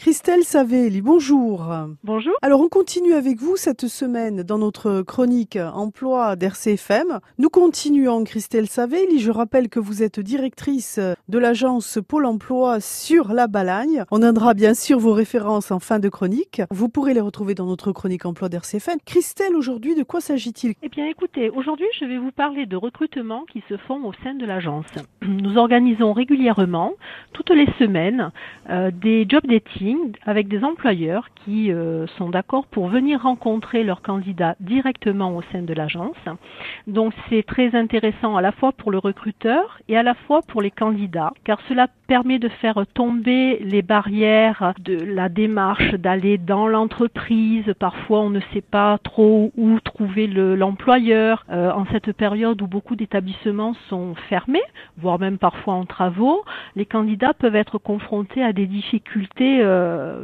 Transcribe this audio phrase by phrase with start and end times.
[0.00, 1.66] Christelle Savelli, bonjour.
[2.04, 2.32] Bonjour.
[2.40, 7.20] Alors on continue avec vous cette semaine dans notre chronique emploi d'RCFM.
[7.36, 9.18] Nous continuons Christelle Savelli.
[9.18, 14.04] Je rappelle que vous êtes directrice de l'agence Pôle emploi sur la Balagne.
[14.10, 16.62] On donnera bien sûr vos références en fin de chronique.
[16.70, 19.00] Vous pourrez les retrouver dans notre chronique emploi d'RCFM.
[19.04, 20.72] Christelle, aujourd'hui, de quoi s'agit-il?
[20.82, 24.32] Eh bien écoutez, aujourd'hui je vais vous parler de recrutements qui se font au sein
[24.32, 24.86] de l'agence.
[25.20, 26.94] Nous organisons régulièrement,
[27.34, 28.32] toutes les semaines,
[28.70, 29.42] euh, des job
[30.24, 35.62] avec des employeurs qui euh, sont d'accord pour venir rencontrer leurs candidats directement au sein
[35.62, 36.16] de l'agence.
[36.86, 40.62] Donc c'est très intéressant à la fois pour le recruteur et à la fois pour
[40.62, 46.66] les candidats, car cela permet de faire tomber les barrières de la démarche d'aller dans
[46.66, 47.64] l'entreprise.
[47.78, 52.96] Parfois on ne sait pas trop où trouver l'employeur euh, en cette période où beaucoup
[52.96, 54.62] d'établissements sont fermés,
[54.98, 56.44] voire même parfois en travaux.
[56.76, 59.79] Les candidats peuvent être confrontés à des difficultés euh,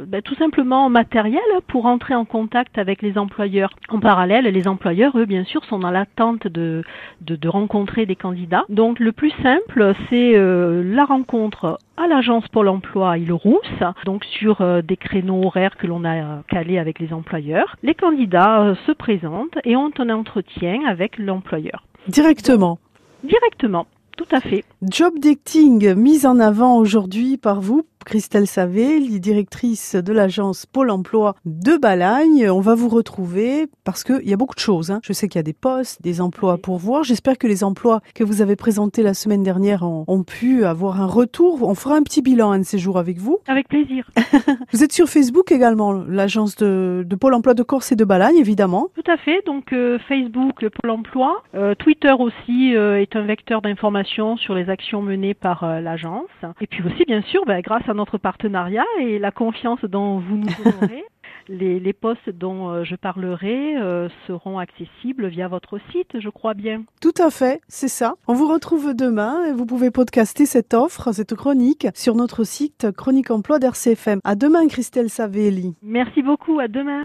[0.07, 3.71] ben, tout simplement matérielles pour entrer en contact avec les employeurs.
[3.89, 6.83] En parallèle, les employeurs, eux, bien sûr, sont dans l'attente de,
[7.21, 8.65] de, de, rencontrer des candidats.
[8.69, 14.61] Donc le plus simple, c'est euh, la rencontre à l'agence Pôle emploi Île-Rousse, donc sur
[14.61, 17.75] euh, des créneaux horaires que l'on a calés avec les employeurs.
[17.83, 21.83] Les candidats euh, se présentent et ont un entretien avec l'employeur.
[22.07, 22.79] Directement.
[23.23, 23.87] Directement.
[24.15, 24.63] Tout à fait.
[24.81, 31.35] Job dating mise en avant aujourd'hui par vous, Christelle Savé, directrice de l'agence Pôle emploi
[31.43, 32.49] de Balagne.
[32.49, 34.91] On va vous retrouver parce qu'il y a beaucoup de choses.
[34.91, 35.01] Hein.
[35.03, 37.03] Je sais qu'il y a des postes, des emplois pour voir.
[37.03, 41.01] J'espère que les emplois que vous avez présentés la semaine dernière ont, ont pu avoir
[41.01, 41.63] un retour.
[41.63, 43.39] On fera un petit bilan un de ces jours avec vous.
[43.45, 44.09] Avec plaisir.
[44.71, 48.37] vous êtes sur Facebook également, l'agence de, de, Pôle emploi de Corse et de Balagne,
[48.37, 48.87] évidemment.
[48.95, 49.45] Tout à fait.
[49.45, 51.43] Donc euh, Facebook, le Pôle emploi.
[51.55, 56.29] Euh, Twitter aussi euh, est un vecteur d'information sur les actions menées par l'agence.
[56.61, 60.37] Et puis aussi, bien sûr, bah, grâce à notre partenariat et la confiance dont vous
[60.37, 61.03] nous honorez.
[61.49, 66.53] Les, les, postes dont euh, je parlerai euh, seront accessibles via votre site, je crois
[66.53, 66.83] bien.
[66.99, 68.15] Tout à fait, c'est ça.
[68.27, 72.91] On vous retrouve demain et vous pouvez podcaster cette offre, cette chronique sur notre site
[72.91, 74.19] Chronique Emploi d'RCFM.
[74.25, 75.75] À demain, Christelle Savelli.
[75.81, 76.95] Merci beaucoup, à demain.